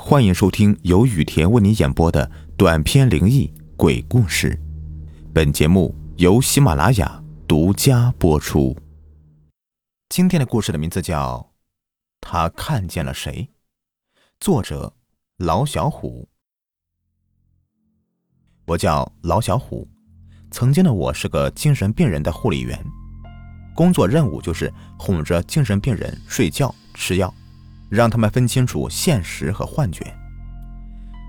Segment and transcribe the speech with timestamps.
[0.00, 4.58] 欢迎收听由雨田为你演播的短篇灵异鬼故事。
[5.34, 8.74] 本节目由喜马拉雅独家播出。
[10.08, 11.36] 今天的故事的名字叫
[12.20, 13.50] 《他看见了谁》，
[14.38, 14.94] 作者
[15.36, 16.28] 老小虎。
[18.66, 19.86] 我叫老小虎，
[20.52, 22.82] 曾经的我是个精神病人的护理员，
[23.74, 27.34] 工作任务就是哄着精神病人睡觉、吃药。
[27.88, 30.04] 让他们分清楚现实和幻觉。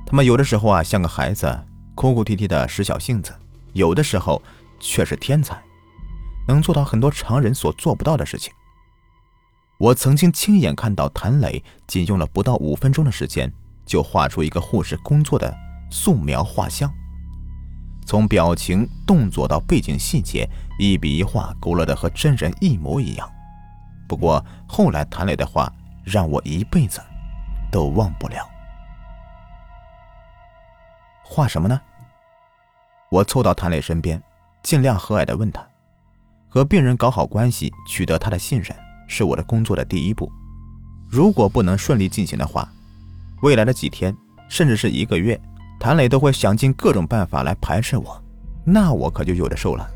[0.05, 1.47] 他们有的时候啊像个孩子，
[1.95, 3.31] 哭哭啼啼的使小性子；
[3.73, 4.41] 有的时候
[4.79, 5.61] 却是天才，
[6.47, 8.51] 能做到很多常人所做不到的事情。
[9.77, 13.51] 我曾经亲眼看到谭磊仅用了不到五分钟的时间，
[13.85, 15.55] 就画出一个护士工作的
[15.89, 16.91] 素描画像，
[18.05, 20.49] 从表情、动作到背景细节，
[20.79, 23.31] 一笔一画勾勒的和真人一模一样。
[24.07, 25.71] 不过后来谭磊的画。
[26.09, 26.99] 让我一辈子
[27.71, 28.49] 都忘不了。
[31.23, 31.79] 画什么呢？
[33.11, 34.21] 我凑到谭磊身边，
[34.63, 35.65] 尽量和蔼的问他
[36.49, 38.75] ：“和病人搞好关系，取得他的信任，
[39.07, 40.31] 是我的工作的第一步。
[41.07, 42.67] 如果不能顺利进行的话，
[43.43, 44.15] 未来的几天，
[44.49, 45.39] 甚至是一个月，
[45.79, 48.23] 谭磊都会想尽各种办法来排斥我，
[48.65, 49.87] 那我可就有的受了。”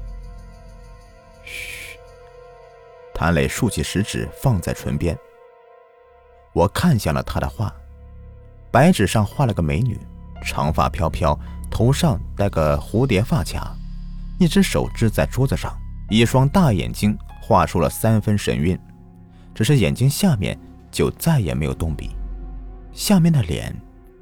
[1.44, 1.97] 嘘，
[3.16, 5.17] 谭磊竖起食指，放在唇边。
[6.54, 7.73] 我看向了他的画，
[8.72, 10.00] 白纸上画了个美女，
[10.44, 11.38] 长发飘飘，
[11.70, 13.76] 头上戴个蝴蝶发卡，
[14.40, 15.76] 一只手支在桌子上，
[16.09, 18.80] 一双大眼睛画出了三分神韵，
[19.54, 20.58] 只是眼睛下面
[20.92, 22.12] 就再也没有动笔，
[22.92, 23.76] 下面的脸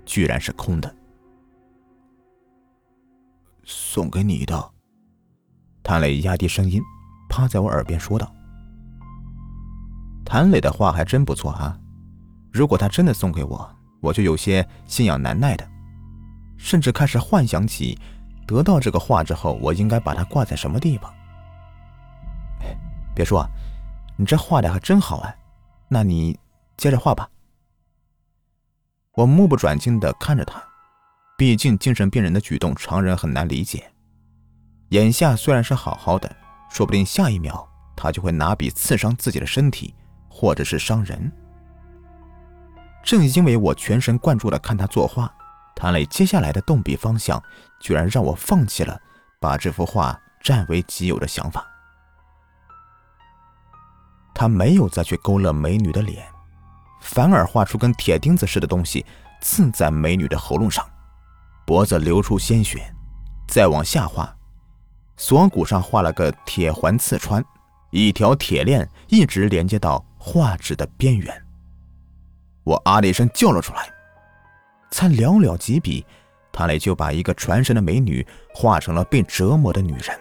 [0.06, 0.96] 居然是空的。
[3.66, 4.72] 送给你的，
[5.84, 6.82] 谭磊压低声音，
[7.30, 8.34] 趴在我耳边说道
[10.26, 11.78] ：“谭磊的画还真不错哈。”
[12.52, 15.68] 如果他真的送给我，我就有些心痒难耐的，
[16.58, 17.98] 甚至开始幻想起，
[18.46, 21.14] 得到这个画之后，我应该把它挂在什么地方。
[23.16, 23.48] 别说，
[24.18, 25.38] 你这画的还真好哎，
[25.88, 26.38] 那你
[26.78, 27.30] 接着画吧。
[29.14, 30.62] 我目不转睛的看着他，
[31.38, 33.92] 毕竟精神病人的举动常人很难理解。
[34.90, 36.34] 眼下虽然是好好的，
[36.70, 39.94] 说不定下一秒他就会拿笔刺伤自己的身体，
[40.30, 41.32] 或者是伤人。
[43.04, 45.32] 正因为我全神贯注的看他作画，
[45.76, 47.42] 谭磊接下来的动笔方向，
[47.80, 49.00] 居然让我放弃了
[49.40, 51.66] 把这幅画占为己有的想法。
[54.34, 56.26] 他没有再去勾勒美女的脸，
[57.02, 59.06] 反而画出跟铁钉子似的东西
[59.42, 60.88] 刺在美女的喉咙上，
[61.66, 62.94] 脖子流出鲜血，
[63.48, 64.36] 再往下画，
[65.18, 67.44] 锁骨上画了个铁环刺穿，
[67.90, 71.41] 一条铁链一直连接到画纸的边缘。
[72.64, 73.92] 我啊的一声叫了出来，
[74.92, 76.06] 才寥寥几笔，
[76.52, 80.20] 谭磊就把一个传神的美女画成了被折磨的女人。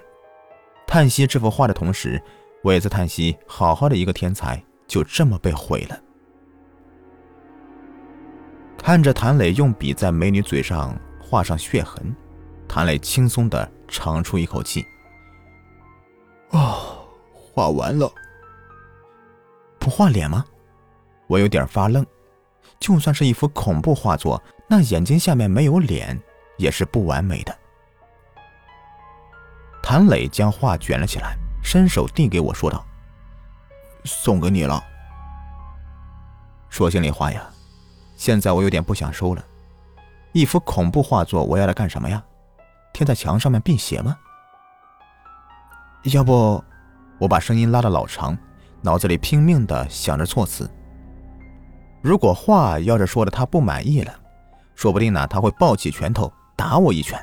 [0.86, 2.20] 叹息这幅画的同时，
[2.62, 6.00] 我也在叹息：好好的一个天才就这么被毁了。
[8.78, 12.16] 看着谭磊用笔在美女嘴上画上血痕，
[12.66, 14.84] 谭磊轻松的长出一口气
[16.50, 18.10] ：“哦，画完了。
[19.78, 20.44] 不画脸吗？”
[21.28, 22.04] 我有点发愣。
[22.78, 26.18] 就算是一幅恐怖画作，那眼睛下面没有脸
[26.56, 27.56] 也是不完美的。
[29.82, 32.84] 谭磊将画卷了起来，伸手递给我说道
[34.04, 34.82] ：“送给你了。”
[36.68, 37.48] 说心里话呀，
[38.16, 39.44] 现在我有点不想收了。
[40.32, 42.22] 一幅恐怖画作，我要来干什么呀？
[42.92, 44.16] 贴在墙上面辟邪吗？
[46.04, 46.62] 要不，
[47.18, 48.38] 我把声音拉的老长，
[48.80, 50.70] 脑子里拼命的想着措辞。
[52.02, 54.14] 如果话要是说的他不满意了，
[54.74, 57.22] 说不定呢他会抱起拳头打我一拳。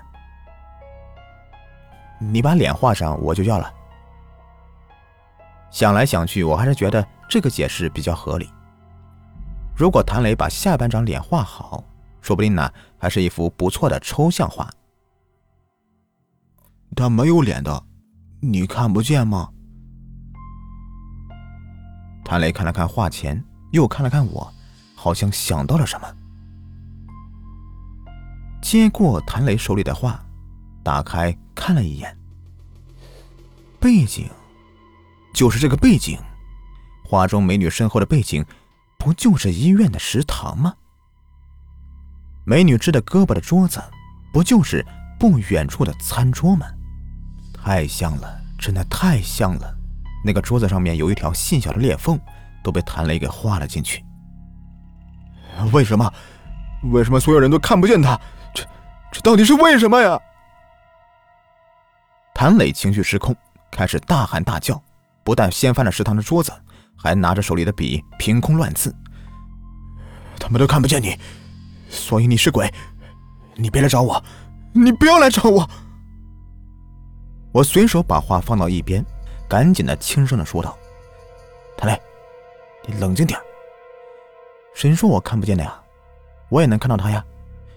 [2.19, 3.73] 你把脸画上，我就要了。
[5.69, 8.49] 想来想去，我还是觉得这个解释比较合理。
[9.75, 11.83] 如果谭磊把下半张脸画好，
[12.21, 14.69] 说不定呢还是一幅不错的抽象画。
[16.95, 17.83] 他没有脸的，
[18.41, 19.49] 你看不见吗？
[22.23, 24.51] 谭磊看了看画前，又看了看我。
[25.07, 26.15] 好像想到了什么，
[28.61, 30.21] 接过谭磊手里的画，
[30.83, 32.13] 打开看了一眼。
[33.79, 34.29] 背景，
[35.33, 36.19] 就是这个背景，
[37.05, 38.45] 画中美女身后的背景，
[38.99, 40.73] 不就是医院的食堂吗？
[42.43, 43.81] 美女支的胳膊的桌子，
[44.33, 44.85] 不就是
[45.17, 46.67] 不远处的餐桌吗？
[47.53, 49.73] 太像了，真的太像了。
[50.25, 52.19] 那个桌子上面有一条细小的裂缝，
[52.61, 54.03] 都被谭磊给画了进去。
[55.73, 56.11] 为什么？
[56.91, 58.19] 为什么所有人都看不见他？
[58.53, 58.63] 这
[59.11, 60.19] 这到底是为什么呀？
[62.33, 63.35] 谭磊情绪失控，
[63.71, 64.79] 开始大喊大叫，
[65.23, 66.51] 不但掀翻了食堂的桌子，
[66.95, 68.93] 还拿着手里的笔凭空乱刺。
[70.39, 71.19] 他们都看不见你，
[71.89, 72.71] 所以你是鬼。
[73.55, 74.23] 你别来找我，
[74.71, 75.67] 你不要来找我。
[77.51, 79.03] 我随手把话放到一边，
[79.49, 80.77] 赶紧的轻声的说道
[81.75, 81.99] ：“谭磊，
[82.85, 83.39] 你冷静点。
[84.77, 85.73] 谁说我看不见的呀？
[86.49, 87.25] 我也能看到他呀，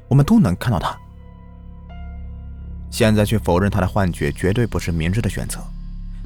[0.06, 0.94] 我们都能看到他。”
[2.92, 5.60] 现在去否认他的幻觉，绝对不是明智的选择。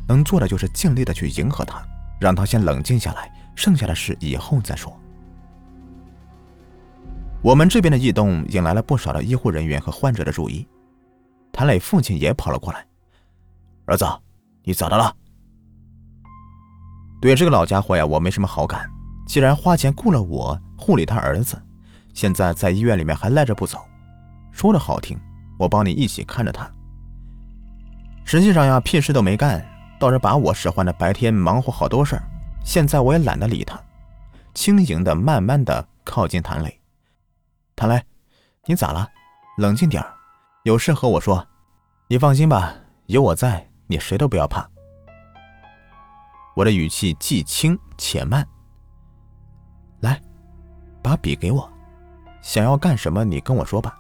[0.09, 1.81] 能做的就是尽力的去迎合他，
[2.19, 4.93] 让他先冷静下来，剩下的事以后再说。
[7.41, 10.67] 我们这边的异动引来了不少的医护人员和患者的注意，
[11.53, 12.85] 谭磊父亲也跑了过来
[13.87, 14.05] ：“儿子，
[14.65, 15.15] 你咋的了？”
[17.23, 18.91] 对这个老家伙呀，我没什么好感。
[19.27, 21.61] 既然花钱雇了我护理他儿子，
[22.13, 23.79] 现在在医院里面还赖着不走，
[24.53, 25.19] 说的好听。
[25.57, 26.69] 我帮你一起看着他。
[28.25, 29.65] 实际上呀，屁事都没干，
[30.01, 32.23] 倒是把我使唤的白天忙活好多事儿。
[32.65, 33.81] 现在我也懒得理他，
[34.53, 36.81] 轻盈的、慢慢的靠近谭磊。
[37.77, 38.03] 谭磊，
[38.67, 39.09] 你咋了？
[39.59, 40.13] 冷静点儿，
[40.65, 41.47] 有事和我说。
[42.09, 42.75] 你放心吧，
[43.07, 44.69] 有我在，你谁都不要怕。
[46.57, 48.47] 我的语气既轻且慢。
[51.05, 51.71] 把笔给我，
[52.41, 53.95] 想要干什么，你跟我说吧。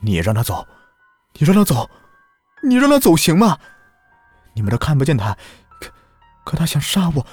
[0.00, 0.66] 你让他走，
[1.34, 1.90] 你让他走，
[2.62, 3.58] 你让他走行吗？
[4.54, 5.36] 你们都看不见他，
[5.78, 5.92] 可
[6.42, 7.26] 可他想杀我，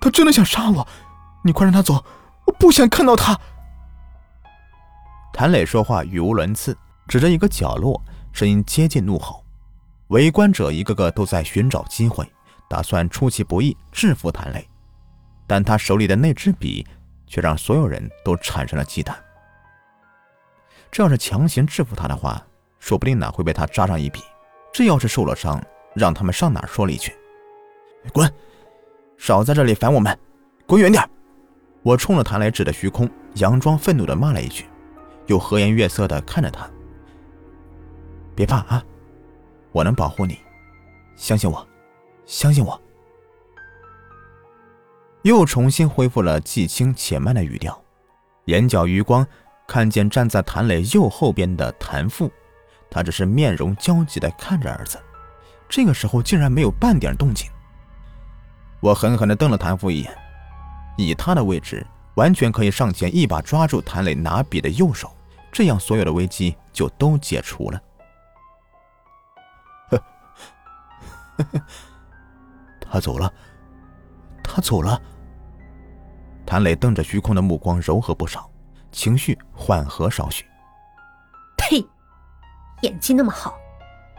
[0.00, 0.84] 他真的想杀我！
[1.44, 2.04] 你快让他走，
[2.44, 3.38] 我不想看到他。
[5.32, 6.76] 谭磊说话语无伦次，
[7.06, 9.44] 指着一个角落，声音接近怒吼。
[10.08, 12.28] 围观者一个个都在寻找机会，
[12.68, 14.68] 打算出其不意制服谭磊，
[15.46, 16.86] 但他手里的那支笔
[17.26, 19.14] 却让所有人都产生了忌惮。
[20.90, 22.40] 这要是强行制服他的话，
[22.78, 24.20] 说不定呢会被他扎上一笔。
[24.72, 25.62] 这要是受了伤，
[25.94, 27.16] 让他们上哪儿说理去？
[28.12, 28.32] 滚！
[29.16, 30.18] 少在这里烦我们，
[30.66, 31.08] 滚远点！
[31.82, 34.66] 我冲着弹来指的虚空，佯装愤怒的骂了一句，
[35.26, 36.68] 又和颜悦色的看着他。
[38.34, 38.84] 别怕啊，
[39.70, 40.38] 我能保护你，
[41.16, 41.66] 相信我，
[42.26, 42.80] 相信我。
[45.24, 47.82] 又重新恢复了既轻且慢的语调，
[48.44, 49.26] 眼角余光。
[49.66, 52.30] 看见站在谭磊右后边的谭父，
[52.90, 55.02] 他只是面容焦急地看着儿子，
[55.66, 57.50] 这个时候竟然没有半点动静。
[58.80, 60.14] 我狠狠地瞪了谭父一眼，
[60.98, 61.86] 以他的位置，
[62.16, 65.10] 完全可以上前一把抓住谭磊拿笔的右手，
[65.50, 67.80] 这样所有的危机就都解除了。
[72.78, 73.32] 他走了，
[74.42, 75.00] 他走了。
[76.54, 78.48] 谭磊瞪着虚空的目光柔和不少。
[78.92, 80.46] 情绪缓和少许。
[81.56, 81.84] 呸！
[82.82, 83.58] 演技那么好，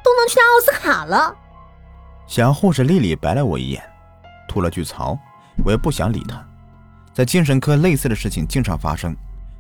[0.03, 1.33] 都能去拿奥斯卡了。
[2.27, 3.81] 小护士丽丽白了我一眼，
[4.49, 5.17] 吐了句槽。
[5.63, 6.45] 我也不想理她。
[7.13, 9.15] 在精神科，类似的事情经常发生，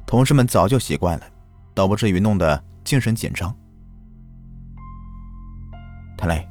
[0.05, 1.25] 同事们早就习惯了，
[1.73, 3.55] 倒不至于弄得精神紧张。
[6.17, 6.45] 谭磊，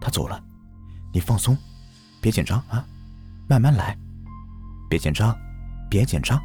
[0.00, 0.40] 他走了，
[1.12, 1.58] 你放松，
[2.22, 2.86] 别紧张啊，
[3.48, 3.98] 慢慢来，
[4.90, 5.32] 别紧张，
[5.88, 6.42] 别紧张。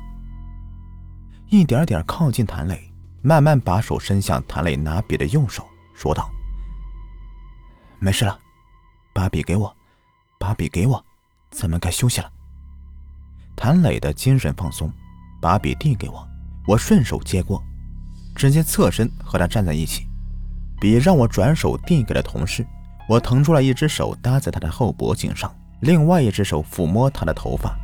[1.49, 2.79] 一点点靠近谭磊，
[3.23, 5.65] 慢慢把手伸向谭磊拿笔的右手，
[5.95, 6.29] 说道
[7.97, 8.37] ：“没事了，
[9.11, 9.75] 把笔给我，
[10.37, 11.03] 把笔给我，
[11.49, 12.31] 咱们该休息了。”
[13.57, 14.93] 谭磊的精神放松，
[15.41, 16.27] 把笔递给我，
[16.67, 17.63] 我顺手接过，
[18.35, 20.07] 直接侧身和他站在一起。
[20.79, 22.63] 笔让我转手递给了同事，
[23.09, 27.75] 我腾出了一只手搭在他的后脖颈上，另外一只手抚摸他的头发。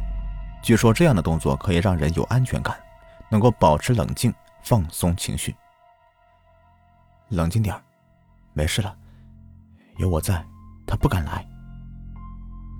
[0.61, 2.75] 据说这样的动作可以让人有安全感。
[3.31, 5.55] 能够保持冷静，放松情绪。
[7.29, 7.73] 冷静点
[8.51, 8.93] 没事了，
[9.99, 10.45] 有我在，
[10.85, 11.47] 他不敢来。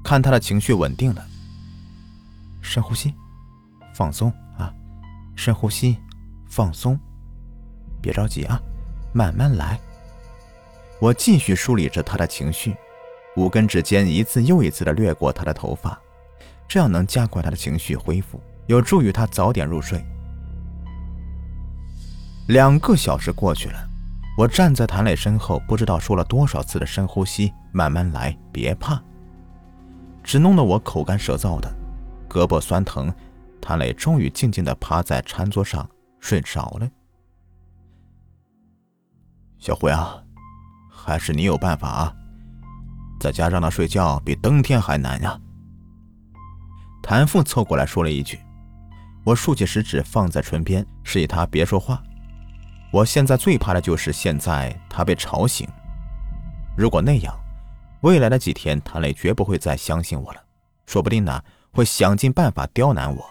[0.03, 1.25] 看他的情绪稳定了，
[2.61, 3.15] 深呼吸，
[3.93, 4.73] 放松啊，
[5.37, 5.97] 深呼吸，
[6.49, 6.99] 放松，
[8.01, 8.59] 别着急啊，
[9.13, 9.79] 慢慢来。
[10.99, 12.75] 我继续梳理着他的情绪，
[13.37, 15.97] 五根指尖一次又一次的掠过他的头发，
[16.71, 20.01] 这样能加快他的情绪恢复，有助于他早点入睡。
[22.47, 23.89] 两个小时过去了，
[24.37, 28.97] 我站在谭磊身后，不知道说了多少次的深呼吸，慢慢来，别怕。
[30.23, 31.69] 只弄得我口干舌燥的，
[32.29, 33.13] 胳膊酸疼。
[33.59, 35.85] 谭磊终于静静的趴在餐桌上
[36.21, 36.89] 睡着了。
[39.59, 40.23] 小辉啊，
[40.89, 42.15] 还是你有办法啊，
[43.19, 45.37] 在家让他睡觉比登天还难呀。
[47.01, 48.39] 谭父凑过来说了一句，
[49.23, 52.01] 我竖起食指放在唇边，示意他别说话。
[52.91, 55.67] 我现在最怕的就是现在他被吵醒。
[56.77, 57.37] 如果那样，
[58.01, 60.43] 未来的几天谭磊绝不会再相信我了，
[60.85, 61.41] 说不定呢
[61.71, 63.25] 会想尽办法刁难我，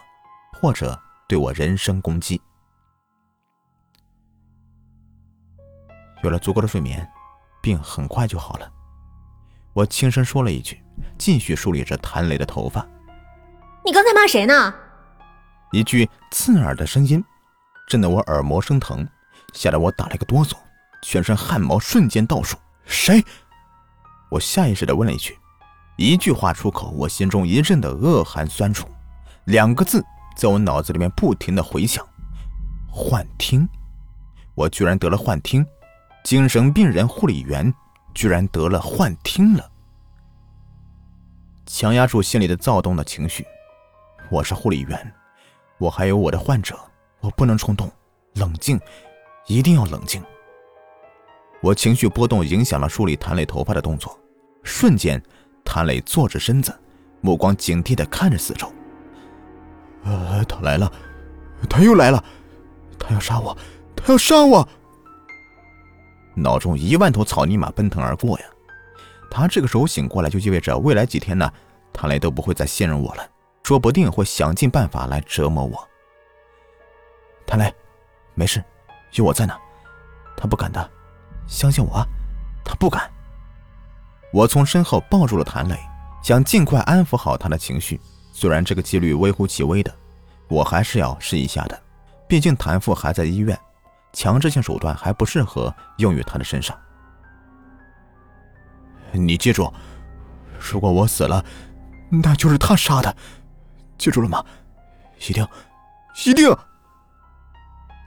[0.53, 2.41] 或者对我人身攻击。
[6.23, 7.07] 有了足够的睡眠，
[7.61, 8.71] 病很快就好了。
[9.73, 10.83] 我轻声说了一句，
[11.17, 12.87] 继续梳理着谭磊的头发。
[13.83, 14.73] 你刚才骂谁呢？
[15.71, 17.23] 一句刺耳的声音，
[17.87, 19.07] 震得我耳膜生疼，
[19.53, 20.55] 吓得我打了个哆嗦，
[21.01, 22.55] 全身汗毛瞬间倒竖。
[22.85, 23.23] 谁？
[24.29, 25.37] 我下意识的问了一句。
[25.97, 28.87] 一句话出口，我心中一阵的恶寒酸楚，
[29.45, 30.03] 两个字
[30.35, 32.05] 在我脑子里面不停的回响：
[32.87, 33.67] 幻听。
[34.53, 35.65] 我居然得了幻听。
[36.23, 37.73] 精神病人护理员
[38.13, 39.71] 居然得了幻听了，
[41.65, 43.43] 强压住心里的躁动的情绪。
[44.31, 45.13] 我是护理员，
[45.77, 46.79] 我还有我的患者，
[47.19, 47.91] 我不能冲动，
[48.35, 48.79] 冷静，
[49.45, 50.23] 一定要冷静。
[51.61, 54.17] 我情绪波动影响了梳理谭磊头发的动作，
[54.63, 55.21] 瞬间，
[55.65, 56.73] 谭磊坐直身子，
[57.19, 58.71] 目光警惕的看着四周。
[60.05, 60.89] 呃，他来了，
[61.69, 62.23] 他又来了，
[62.97, 63.55] 他要杀我，
[63.97, 64.65] 他要杀我。
[66.35, 68.45] 脑中一万头草泥马奔腾而过呀！
[69.29, 71.51] 他这个时候醒过来，就意味着未来几天呢，
[71.91, 73.29] 谭磊都不会再信任我了，
[73.71, 75.87] 说不定会想尽办法来折磨我。
[77.47, 77.73] 谭磊，
[78.33, 78.61] 没事，
[79.13, 79.57] 有我在呢，
[80.35, 80.91] 他不敢的，
[81.47, 82.05] 相信我，
[82.65, 83.09] 他不敢。
[84.33, 85.79] 我从身后抱住了谭磊，
[86.21, 87.97] 想尽快安抚好他的情绪。
[88.33, 89.95] 虽然这个几率微乎其微的，
[90.49, 91.81] 我还是要试一下的，
[92.27, 93.57] 毕竟谭父还在医院。
[94.11, 96.77] 强制性手段还不适合用于他的身上。
[99.13, 99.73] 你记住，
[100.59, 101.45] 如果我死了，
[102.09, 103.15] 那就是他杀的，
[104.01, 104.43] 记住了吗？
[105.29, 105.47] 一定，
[106.25, 106.51] 一定！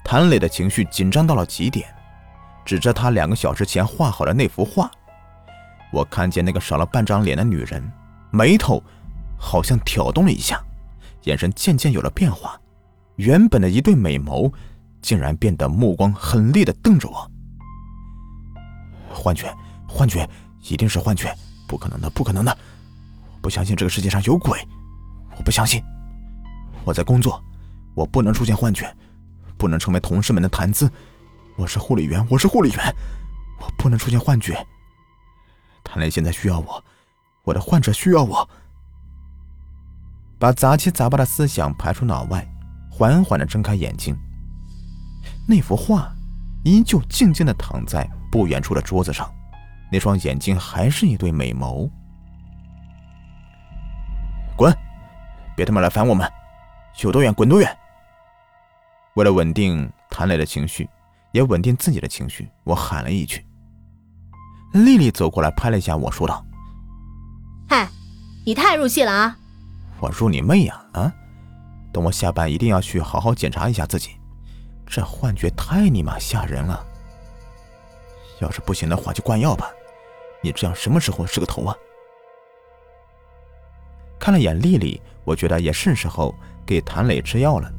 [0.05, 1.87] 谭磊的情绪紧张到了极点，
[2.65, 4.91] 指着他两个小时前画好的那幅画。
[5.93, 7.81] 我看见那个少了半张脸的女人，
[8.33, 8.83] 眉头
[9.39, 10.61] 好像挑动了一下，
[11.23, 12.61] 眼神渐渐有了变化，
[13.15, 14.53] 原本的一对美眸。
[15.01, 17.31] 竟然变得目光狠厉的瞪着我。
[19.11, 19.55] 幻觉，
[19.87, 20.27] 幻觉，
[20.63, 21.31] 一定是幻觉，
[21.69, 22.57] 不可能的，不可能的！
[23.43, 24.67] 不相信这个世界上有鬼，
[25.37, 25.83] 我不相信。
[26.85, 27.43] 我在工作，
[27.95, 28.95] 我不能出现幻觉，
[29.57, 30.91] 不能成为同事们的谈资。
[31.57, 32.95] 我是护理员，我是护理员，
[33.61, 34.67] 我不能出现幻觉。
[35.83, 36.85] 谭磊现在需要我，
[37.45, 38.49] 我的患者需要我。
[40.39, 42.47] 把杂七杂八的思想排出脑外，
[42.91, 44.17] 缓缓的睁开眼睛。
[45.49, 46.13] 那幅画
[46.65, 49.33] 依旧静静的躺在不远处的桌子上，
[49.91, 51.91] 那双眼睛还是一对美眸。
[55.57, 56.31] 别他妈来烦我们！
[57.03, 57.79] 有多远滚多远！
[59.15, 60.89] 为了稳定谭磊的情绪，
[61.33, 63.45] 也稳定自己的情绪，我喊了一句。
[64.73, 66.45] 丽丽走过来拍了一下我说道
[67.69, 67.89] ：“嗨，
[68.45, 69.37] 你太入戏了啊！”
[70.01, 70.85] 我入你妹呀！
[70.93, 71.13] 啊！
[71.93, 74.11] 等我下班一定要去好好检查一下自己。
[74.87, 76.85] 这幻觉太尼玛吓人了！
[78.41, 79.71] 要是不行的话，就灌药吧。
[80.43, 81.77] 你这样什么时候是个头啊？
[84.25, 87.71] 看了眼丽丽，我觉得也是时候给谭磊吃药了。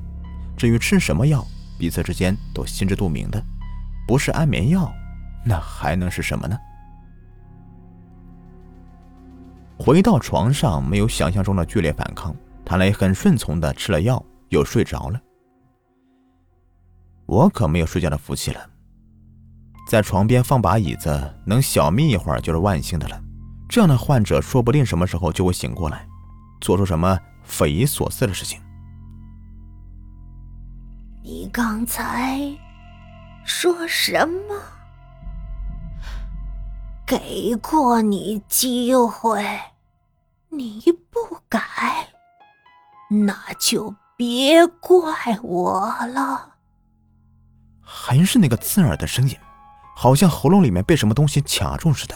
[0.55, 1.43] 至于吃什么药，
[1.79, 3.43] 彼此之间都心知肚明的，
[4.07, 4.93] 不是安眠药，
[5.43, 6.55] 那还能是什么呢？
[9.79, 15.19] 回到床上，没有想象中的剧烈反抗，谭磊很顺从的吃了药，又睡着了。
[17.25, 18.69] 我可没有睡觉的福气了，
[19.89, 23.19] 在床边放把椅子，能小眯一会儿就是万幸的了。
[23.67, 26.07] 这样的患者说不定什么时候就会醒过来，
[26.65, 28.59] 做出什么匪夷所思的事情。
[31.21, 32.39] 你刚才
[33.43, 34.55] 说什么？
[37.05, 39.45] 给过你机会，
[40.49, 40.81] 你
[41.11, 41.59] 不改，
[43.11, 46.55] 那就别怪我了。
[47.79, 49.37] 还是那个刺耳的声音，
[49.95, 52.15] 好像喉咙里面被什么东西卡住似的。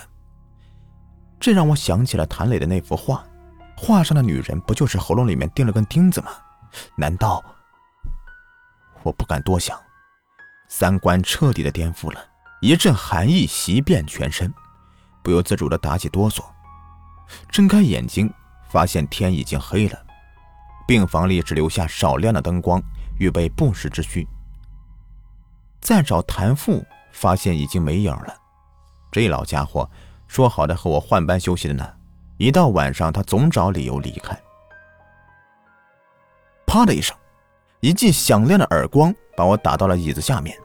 [1.40, 3.24] 这让我想起了谭磊的那幅画，
[3.82, 6.32] 画上的女人不就是喉咙里面钉了根钉子吗？
[6.98, 7.42] 难道……
[9.04, 9.80] 我不敢多想，
[10.68, 12.20] 三观彻底的颠覆了，
[12.60, 14.54] 一阵寒意袭遍全身，
[15.24, 16.44] 不由自主的打起哆嗦。
[17.50, 18.30] 睁开眼睛，
[18.70, 19.98] 发现天已经黑了，
[20.86, 22.84] 病房里只留下少量的灯光，
[23.18, 24.28] 预备不时之需。
[25.80, 28.36] 再找谭父，发现已经没影了。
[29.10, 29.90] 这老家伙
[30.28, 31.90] 说好的和我换班休息的呢，
[32.40, 34.36] 一到晚上他总找理由离开。
[36.66, 37.16] 啪的一声，
[37.82, 40.58] 一记响亮的耳光把我打到了椅子下面，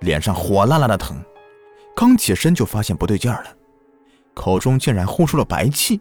[0.00, 1.22] 脸上火辣辣的疼。
[1.94, 3.50] 刚起身就发现不对劲儿了，
[4.32, 6.00] 口中竟然呼出了白气。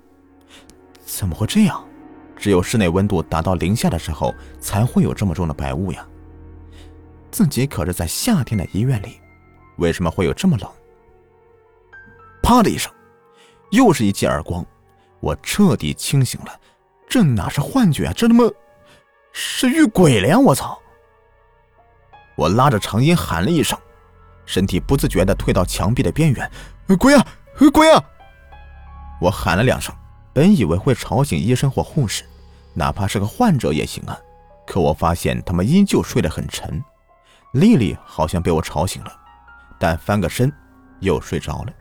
[1.05, 1.85] 怎么会这样？
[2.37, 6.07] 只有室内温度达到零下的时候才会有这么重的白雾呀。
[7.29, 9.19] 自己可是在夏天的医院里，
[9.75, 10.71] 为什么会有这么冷？
[12.41, 12.89] 啪的一声，
[13.71, 14.65] 又是一记耳光，
[15.21, 16.59] 我彻底清醒了。
[17.07, 18.13] 这哪是幻觉啊？
[18.13, 18.43] 这他妈
[19.31, 20.37] 是遇鬼了呀！
[20.37, 20.77] 我操！
[22.35, 23.77] 我拉着长音喊了一声，
[24.45, 26.51] 身体不自觉的退到墙壁的边缘。
[26.99, 27.25] 鬼啊！
[27.71, 28.03] 鬼啊！
[29.21, 29.93] 我喊了两声，
[30.33, 32.23] 本以为会吵醒医生或护士，
[32.73, 34.17] 哪怕是个患者也行啊。
[34.65, 36.83] 可我发现他们依旧睡得很沉。
[37.53, 39.11] 丽丽好像被我吵醒了，
[39.77, 40.51] 但翻个身
[41.01, 41.73] 又睡着了。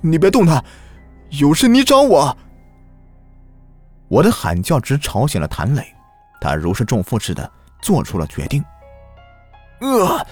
[0.00, 0.62] 你别动他，
[1.38, 2.36] 有事你找我。
[4.08, 5.94] 我的喊叫直吵醒了谭磊，
[6.40, 8.62] 他如释重负似的做出了决定。
[9.80, 10.26] 呃，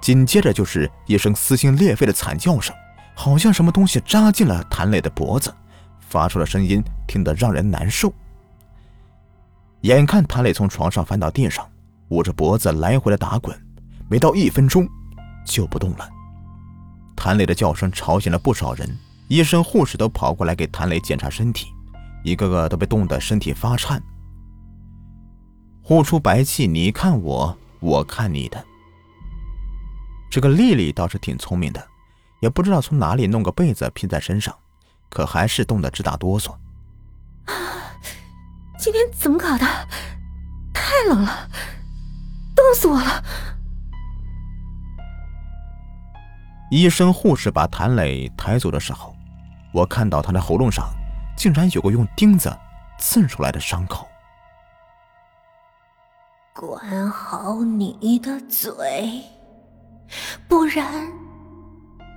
[0.00, 2.74] 紧接着就是一声撕心裂肺的惨叫声，
[3.14, 5.54] 好像什么东西扎进了谭磊的脖子，
[6.00, 8.12] 发出的声音听得让人难受。
[9.82, 11.66] 眼看谭磊从床上翻到地上。
[12.10, 13.54] 捂着脖子来回的打滚，
[14.08, 14.88] 没到一分钟
[15.44, 16.08] 就不动了。
[17.14, 18.98] 谭磊的叫声吵醒了不少人，
[19.28, 21.68] 医生护士都跑过来给谭磊检查身体，
[22.24, 24.02] 一个个都被冻得身体发颤，
[25.82, 26.66] 呼出白气。
[26.66, 28.64] 你看我，我看你的。
[30.30, 31.88] 这个丽丽倒是挺聪明的，
[32.40, 34.54] 也不知道从哪里弄个被子披在身上，
[35.10, 36.54] 可还是冻得直打哆嗦。
[38.78, 39.66] 今天怎么搞的？
[40.72, 41.48] 太冷了。
[42.56, 43.22] 冻死我了！
[46.70, 49.14] 医生护士把谭磊抬走的时候，
[49.72, 50.88] 我看到他的喉咙上
[51.36, 52.54] 竟然有个用钉子
[52.98, 54.08] 刺出来的伤口。
[56.54, 59.22] 管好你的嘴，
[60.48, 61.10] 不然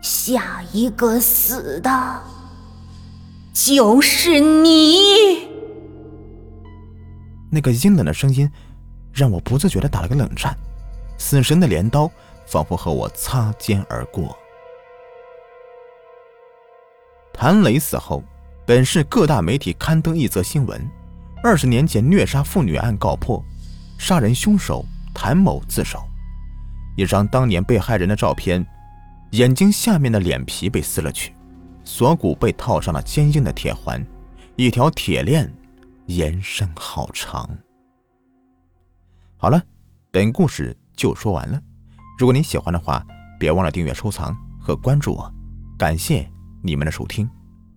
[0.02, 2.22] 下一个死的
[3.54, 5.48] 就是你！
[7.52, 8.52] 那个阴冷的声音。
[9.14, 10.58] 让我不自觉的打了个冷战，
[11.18, 12.10] 死神的镰刀
[12.48, 14.34] 仿佛和我擦肩而过。
[17.42, 18.24] 谭磊死后，
[18.68, 20.80] 本市各大媒体刊登一则新闻：
[21.42, 23.44] 二十年前虐杀妇女案告破，
[23.98, 26.04] 杀人凶手谭某自首。
[26.96, 28.64] 一张当年被害人的照片，
[29.32, 31.34] 眼睛下面的脸皮被撕了去，
[31.84, 34.06] 锁骨被套上了坚硬的铁环，
[34.56, 35.52] 一条铁链
[36.06, 37.50] 延伸好长。
[39.36, 39.60] 好了，
[40.12, 41.60] 本故事就说完了。
[42.20, 43.04] 如果您喜欢的话，
[43.40, 45.34] 别忘了订阅、收藏和关注我。
[45.76, 46.30] 感谢
[46.62, 47.30] 你们的收听。